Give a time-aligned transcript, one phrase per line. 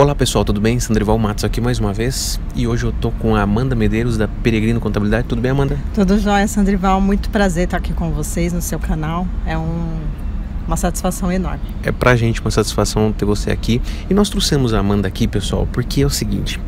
[0.00, 0.80] Olá pessoal, tudo bem?
[0.80, 4.26] Sandrival Matos aqui mais uma vez e hoje eu tô com a Amanda Medeiros da
[4.26, 5.28] Peregrino Contabilidade.
[5.28, 5.78] Tudo bem, Amanda?
[5.94, 7.02] Tudo jóia, Sandrival.
[7.02, 9.28] Muito prazer estar aqui com vocês no seu canal.
[9.44, 9.98] É um,
[10.66, 11.60] uma satisfação enorme.
[11.82, 13.82] É pra gente uma satisfação ter você aqui.
[14.08, 16.58] E nós trouxemos a Amanda aqui, pessoal, porque é o seguinte: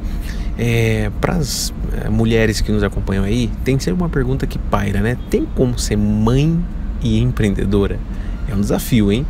[0.58, 1.72] é, para as
[2.04, 5.16] é, mulheres que nos acompanham aí, tem sempre uma pergunta que paira, né?
[5.30, 6.62] Tem como ser mãe
[7.02, 7.98] e empreendedora?
[8.46, 9.24] É um desafio, hein?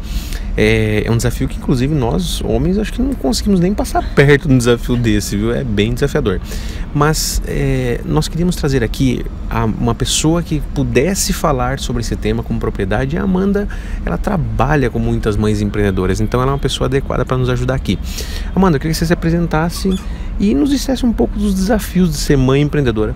[0.56, 4.48] É, é, um desafio que, inclusive, nós, homens, acho que não conseguimos nem passar perto
[4.48, 5.52] de um desafio desse, viu?
[5.52, 6.40] É bem desafiador.
[6.94, 12.42] Mas é, nós queríamos trazer aqui a, uma pessoa que pudesse falar sobre esse tema
[12.42, 13.16] com propriedade.
[13.16, 13.66] E a Amanda,
[14.04, 17.74] ela trabalha com muitas mães empreendedoras, então ela é uma pessoa adequada para nos ajudar
[17.74, 17.98] aqui.
[18.54, 19.94] Amanda, eu queria que você se apresentasse
[20.38, 23.14] e nos dissesse um pouco dos desafios de ser mãe empreendedora.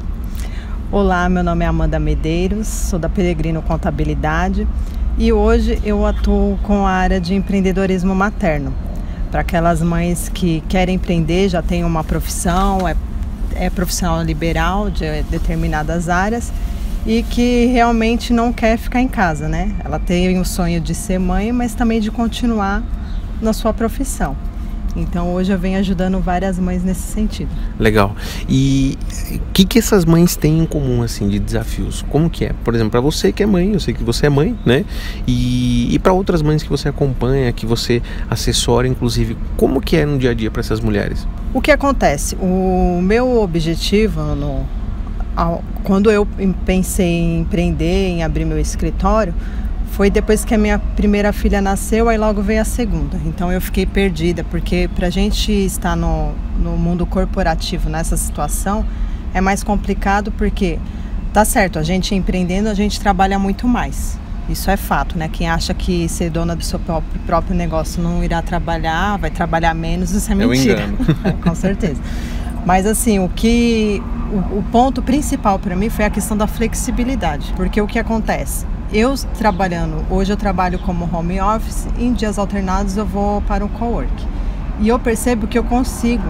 [0.92, 4.68] Olá, meu nome é Amanda Medeiros, sou da Peregrino Contabilidade
[5.18, 8.72] e hoje eu atuo com a área de empreendedorismo materno.
[9.28, 12.94] Para aquelas mães que querem empreender, já têm uma profissão, é,
[13.56, 16.52] é profissional liberal de determinadas áreas
[17.04, 19.74] e que realmente não quer ficar em casa, né?
[19.84, 22.80] Ela tem o sonho de ser mãe, mas também de continuar
[23.42, 24.36] na sua profissão.
[24.96, 27.50] Então hoje eu venho ajudando várias mães nesse sentido.
[27.78, 28.14] Legal.
[28.48, 28.98] E
[29.32, 32.04] o que, que essas mães têm em comum, assim, de desafios?
[32.08, 32.52] Como que é?
[32.64, 34.84] Por exemplo, para você que é mãe, eu sei que você é mãe, né?
[35.26, 40.06] E, e para outras mães que você acompanha, que você assessora, inclusive, como que é
[40.06, 41.26] no dia a dia para essas mulheres?
[41.52, 42.36] O que acontece?
[42.36, 44.64] O meu objetivo no,
[45.84, 46.26] quando eu
[46.64, 49.34] pensei em empreender, em abrir meu escritório,
[49.92, 53.18] foi depois que a minha primeira filha nasceu, aí logo veio a segunda.
[53.24, 58.84] Então eu fiquei perdida, porque para a gente estar no, no mundo corporativo nessa situação
[59.32, 60.78] é mais complicado, porque
[61.32, 64.18] tá certo, a gente empreendendo, a gente trabalha muito mais.
[64.48, 65.28] Isso é fato, né?
[65.32, 69.74] Quem acha que ser dona do seu próprio, próprio negócio não irá trabalhar, vai trabalhar
[69.74, 70.88] menos, isso é mentira.
[71.24, 72.00] é, com certeza.
[72.64, 77.52] Mas assim, o que o, o ponto principal para mim foi a questão da flexibilidade,
[77.56, 78.66] porque o que acontece?
[78.92, 83.68] Eu trabalhando, hoje eu trabalho como home office, em dias alternados eu vou para o
[83.68, 84.26] co-work.
[84.80, 86.28] E eu percebo que eu consigo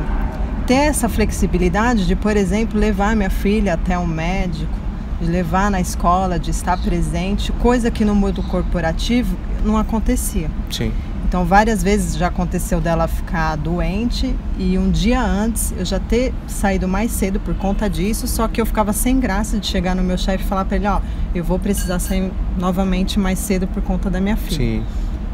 [0.66, 4.72] ter essa flexibilidade de, por exemplo, levar minha filha até um médico,
[5.20, 10.50] de levar na escola, de estar presente, coisa que no mundo corporativo não acontecia.
[10.70, 10.92] Sim.
[11.28, 16.32] Então, várias vezes já aconteceu dela ficar doente e um dia antes eu já ter
[16.46, 20.04] saído mais cedo por conta disso, só que eu ficava sem graça de chegar no
[20.04, 21.00] meu chefe e falar para ele: Ó,
[21.34, 24.56] eu vou precisar sair novamente mais cedo por conta da minha filha.
[24.56, 24.84] Sim.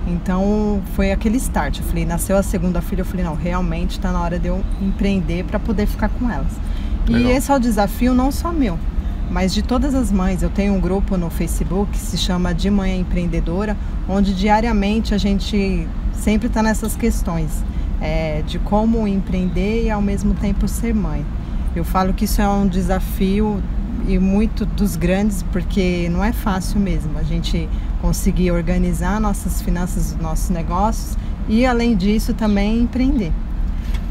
[0.06, 1.78] Então foi aquele start.
[1.78, 4.64] Eu falei, nasceu a segunda filha, eu falei, não, realmente está na hora de eu
[4.81, 6.52] empreender para poder ficar com elas.
[7.06, 7.31] Legal.
[7.31, 8.78] E esse é o desafio não só meu,
[9.30, 10.42] mas de todas as mães.
[10.42, 13.76] Eu tenho um grupo no Facebook que se chama De Mãe Empreendedora,
[14.08, 17.64] onde diariamente a gente sempre está nessas questões
[18.00, 21.24] é, de como empreender e ao mesmo tempo ser mãe.
[21.74, 23.62] Eu falo que isso é um desafio
[24.06, 27.68] e muito dos grandes, porque não é fácil mesmo a gente
[28.00, 31.16] conseguir organizar nossas finanças, nossos negócios
[31.48, 33.32] e, além disso, também empreender.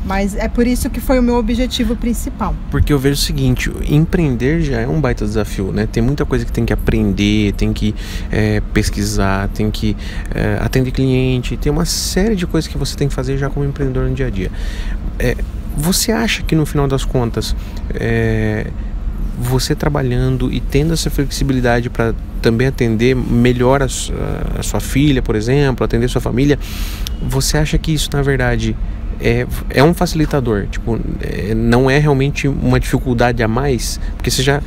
[0.03, 2.55] Mas é por isso que foi o meu objetivo principal.
[2.71, 5.87] Porque eu vejo o seguinte, empreender já é um baita desafio, né?
[5.89, 7.93] Tem muita coisa que tem que aprender, tem que
[8.31, 9.95] é, pesquisar, tem que
[10.33, 13.65] é, atender cliente, tem uma série de coisas que você tem que fazer já como
[13.65, 14.51] empreendedor no dia a dia.
[15.19, 15.37] É,
[15.77, 17.55] você acha que no final das contas
[17.93, 18.67] é,
[19.39, 25.35] você trabalhando e tendo essa flexibilidade para também atender melhor a, a, sua filha, por
[25.35, 26.57] exemplo, atender sua família,
[27.21, 28.75] você acha que isso na verdade
[29.21, 30.67] é, é um facilitador.
[30.67, 34.61] Tipo, é, não é realmente uma dificuldade a mais, porque você já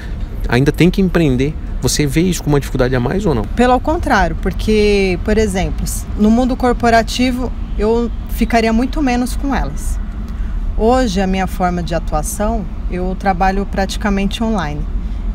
[0.49, 1.55] ainda tem que empreender.
[1.83, 3.43] Você vê isso como uma dificuldade a mais ou não?
[3.43, 5.85] Pelo contrário, porque, por exemplo,
[6.17, 9.99] no mundo corporativo eu ficaria muito menos com elas.
[10.79, 14.81] Hoje a minha forma de atuação, eu trabalho praticamente online.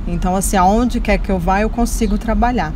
[0.08, 2.74] Então, assim, aonde quer que eu vá, eu consigo trabalhar.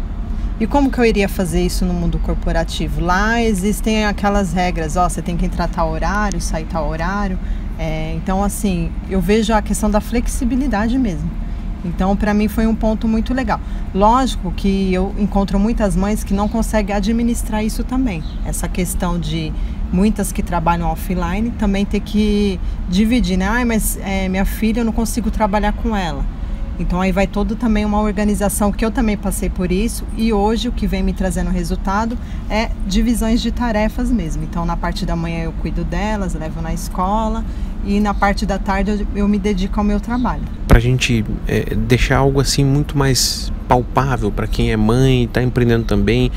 [0.59, 3.01] E como que eu iria fazer isso no mundo corporativo?
[3.01, 7.39] Lá existem aquelas regras, ó, você tem que entrar tal horário, sair tal horário.
[7.79, 11.29] É, então, assim, eu vejo a questão da flexibilidade mesmo.
[11.83, 13.59] Então, para mim foi um ponto muito legal.
[13.93, 18.23] Lógico que eu encontro muitas mães que não conseguem administrar isso também.
[18.45, 19.51] Essa questão de
[19.91, 23.65] muitas que trabalham offline também ter que dividir, né?
[23.65, 26.23] Mas é, minha filha eu não consigo trabalhar com ela.
[26.79, 30.67] Então aí vai todo também uma organização que eu também passei por isso e hoje
[30.67, 32.17] o que vem me trazendo resultado
[32.49, 34.43] é divisões de tarefas mesmo.
[34.43, 37.45] Então na parte da manhã eu cuido delas, levo na escola
[37.85, 40.43] e na parte da tarde eu, eu me dedico ao meu trabalho.
[40.67, 45.43] Para a gente é, deixar algo assim muito mais palpável para quem é mãe, está
[45.43, 46.31] empreendendo também,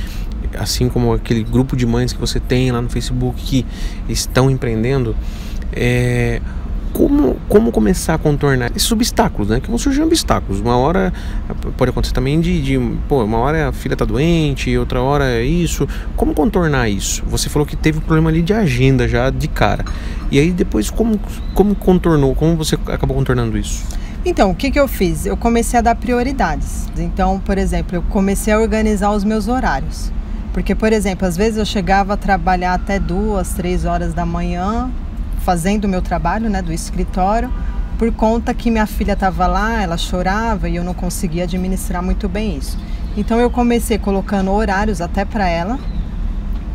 [0.58, 3.64] assim como aquele grupo de mães que você tem lá no Facebook que
[4.08, 5.16] estão empreendendo
[5.72, 6.40] É,
[6.96, 9.60] como, como começar a contornar esses obstáculos, né?
[9.60, 10.60] Que vão surgir obstáculos.
[10.60, 11.12] Uma hora
[11.76, 15.44] pode acontecer também de, de pô, uma hora a filha tá doente, outra hora é
[15.44, 15.86] isso.
[16.16, 17.22] Como contornar isso?
[17.26, 19.84] Você falou que teve um problema ali de agenda já de cara.
[20.30, 21.20] E aí depois como,
[21.52, 22.34] como contornou?
[22.34, 23.84] Como você acabou contornando isso?
[24.24, 25.26] Então, o que, que eu fiz?
[25.26, 26.88] Eu comecei a dar prioridades.
[26.96, 30.10] Então, por exemplo, eu comecei a organizar os meus horários.
[30.54, 34.90] Porque, por exemplo, às vezes eu chegava a trabalhar até duas, três horas da manhã,
[35.46, 37.52] fazendo o meu trabalho, né, do escritório,
[37.96, 42.28] por conta que minha filha estava lá, ela chorava e eu não conseguia administrar muito
[42.28, 42.76] bem isso.
[43.16, 45.78] Então eu comecei colocando horários até para ela,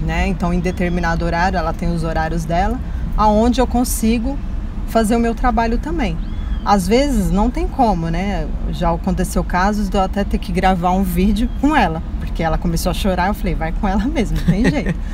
[0.02, 0.26] né?
[0.26, 2.80] Então em determinado horário ela tem os horários dela,
[3.18, 4.40] aonde eu consigo
[4.88, 6.18] fazer o meu trabalho também.
[6.64, 8.48] Às vezes não tem como, né?
[8.72, 12.02] Já aconteceu casos de eu até ter que gravar um vídeo com ela,
[12.32, 14.96] porque ela começou a chorar, eu falei, vai com ela mesmo, não tem jeito.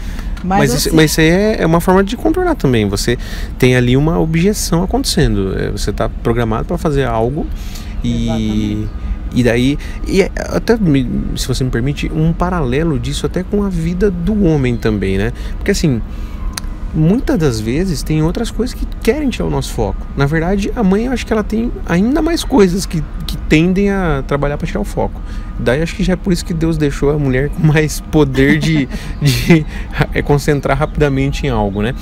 [0.44, 2.88] Mas, mas, assim, isso, mas isso aí é, é, uma forma de contornar também.
[2.88, 3.18] Você
[3.58, 5.58] tem ali uma objeção acontecendo.
[5.58, 7.48] É, você está programado para fazer algo
[8.04, 8.88] e.
[9.34, 10.78] E daí, e é, até
[11.36, 15.34] se você me permite, um paralelo disso até com a vida do homem também, né?
[15.58, 16.02] Porque assim,
[16.94, 20.08] muitas das vezes tem outras coisas que querem tirar o nosso foco.
[20.16, 23.90] Na verdade, a mãe eu acho que ela tem ainda mais coisas que, que tendem
[23.92, 25.22] a trabalhar para tirar o foco.
[25.60, 28.60] Daí acho que já é por isso que Deus deixou a mulher com mais poder
[28.60, 28.88] de,
[29.22, 29.66] de
[30.14, 31.94] é, concentrar rapidamente em algo, né?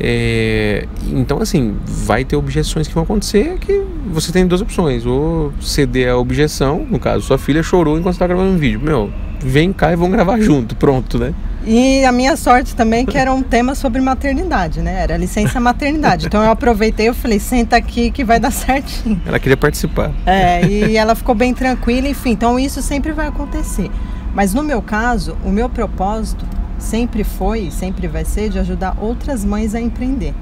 [0.00, 3.82] É, então, assim, vai ter objeções que vão acontecer que
[4.12, 5.06] você tem duas opções.
[5.06, 8.80] Ou ceder a objeção, no caso, sua filha chorou enquanto está gravando um vídeo.
[8.80, 11.32] Meu, vem cá e vamos gravar junto, pronto, né?
[11.66, 15.00] E a minha sorte também que era um tema sobre maternidade, né?
[15.00, 16.26] Era licença maternidade.
[16.26, 19.20] Então eu aproveitei e falei, senta aqui que vai dar certinho.
[19.24, 20.12] Ela queria participar.
[20.26, 22.30] É, e ela ficou bem tranquila, enfim.
[22.30, 23.90] Então isso sempre vai acontecer.
[24.34, 26.44] Mas no meu caso, o meu propósito
[26.78, 30.34] sempre foi, sempre vai ser de ajudar outras mães a empreender.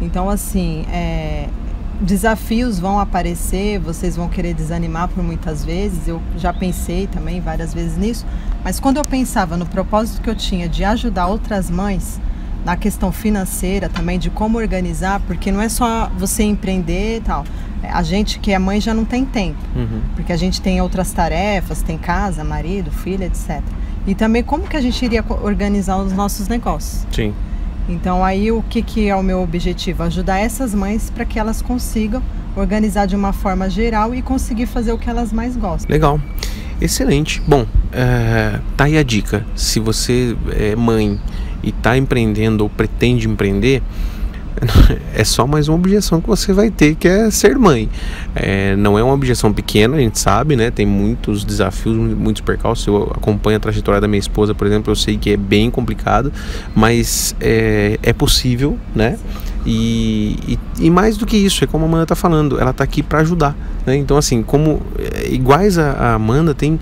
[0.00, 1.46] Então, assim, é,
[2.00, 6.08] desafios vão aparecer, vocês vão querer desanimar por muitas vezes.
[6.08, 8.26] Eu já pensei também várias vezes nisso,
[8.64, 12.20] mas quando eu pensava no propósito que eu tinha de ajudar outras mães
[12.64, 17.44] na questão financeira também de como organizar, porque não é só você empreender e tal.
[17.82, 20.02] A gente que é mãe já não tem tempo, uhum.
[20.14, 23.62] porque a gente tem outras tarefas, tem casa, marido, filha, etc.
[24.06, 27.06] E também como que a gente iria organizar os nossos negócios.
[27.10, 27.34] Sim.
[27.90, 30.04] Então aí o que, que é o meu objetivo?
[30.04, 32.22] Ajudar essas mães para que elas consigam
[32.56, 35.92] organizar de uma forma geral e conseguir fazer o que elas mais gostam.
[35.92, 36.20] Legal.
[36.80, 37.42] Excelente.
[37.46, 39.44] Bom, é, tá aí a dica.
[39.54, 41.20] Se você é mãe
[41.62, 43.82] e está empreendendo ou pretende empreender,
[45.14, 47.88] é só mais uma objeção que você vai ter, que é ser mãe.
[48.34, 50.70] É, não é uma objeção pequena, a gente sabe, né?
[50.70, 52.86] Tem muitos desafios, muitos percalços.
[52.86, 56.32] Eu acompanho a trajetória da minha esposa, por exemplo, eu sei que é bem complicado,
[56.74, 59.18] mas é, é possível, né?
[59.64, 62.82] E, e, e, mais do que isso, é como a Amanda está falando, ela está
[62.82, 63.54] aqui para ajudar.
[63.84, 63.96] Né?
[63.96, 66.80] Então, assim, como é, iguais a, a Amanda, tem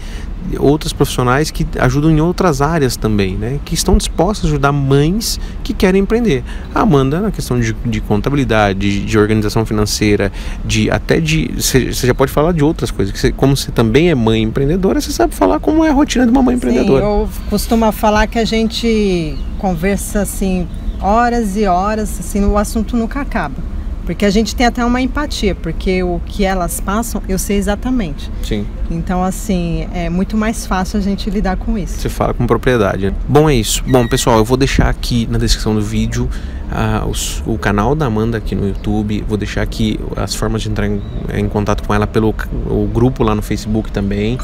[0.59, 3.59] outras profissionais que ajudam em outras áreas também, né?
[3.65, 6.45] Que estão dispostas a ajudar mães que querem empreender.
[6.75, 10.33] A Amanda, na questão de, de contabilidade, de, de, organização financeira,
[10.65, 11.51] de até de.
[11.57, 13.19] Você já pode falar de outras coisas.
[13.19, 16.31] Que como você também é mãe empreendedora, você sabe falar como é a rotina de
[16.31, 17.05] uma mãe empreendedora.
[17.05, 20.67] Sim, eu costumo falar que a gente conversa assim
[21.01, 23.78] horas e horas, assim, o assunto nunca acaba.
[24.09, 28.31] Porque a gente tem até uma empatia, porque o que elas passam, eu sei exatamente.
[28.43, 28.67] Sim.
[28.91, 32.01] Então, assim, é muito mais fácil a gente lidar com isso.
[32.01, 33.15] Você fala com propriedade.
[33.29, 33.85] Bom, é isso.
[33.87, 36.27] Bom, pessoal, eu vou deixar aqui na descrição do vídeo
[36.73, 39.23] uh, os, o canal da Amanda aqui no YouTube.
[39.29, 41.03] Vou deixar aqui as formas de entrar em,
[41.35, 42.35] em contato com ela pelo
[42.65, 44.39] o grupo lá no Facebook também.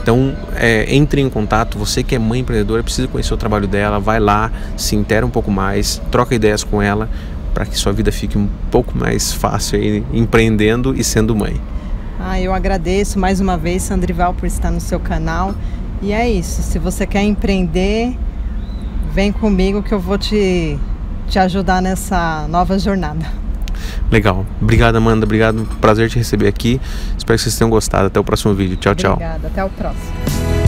[0.00, 1.78] Então, é, entre em contato.
[1.78, 5.30] Você que é mãe empreendedora, precisa conhecer o trabalho dela, vai lá, se intera um
[5.30, 7.10] pouco mais, troca ideias com ela
[7.52, 11.60] para que sua vida fique um pouco mais fácil aí, empreendendo e sendo mãe.
[12.18, 15.54] Ah, eu agradeço mais uma vez, Sandrival, por estar no seu canal.
[16.00, 16.62] E é isso.
[16.62, 18.16] Se você quer empreender,
[19.12, 20.78] vem comigo que eu vou te,
[21.28, 23.26] te ajudar nessa nova jornada.
[24.10, 24.46] Legal.
[24.60, 25.24] Obrigado, Amanda.
[25.24, 25.66] Obrigado.
[25.80, 26.80] Prazer te receber aqui.
[27.16, 28.06] Espero que vocês tenham gostado.
[28.06, 28.76] Até o próximo vídeo.
[28.76, 29.12] Tchau, tchau.
[29.14, 29.48] Obrigada.
[29.48, 30.61] Até o próximo.